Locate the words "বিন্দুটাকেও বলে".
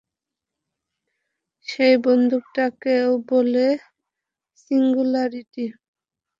2.03-3.67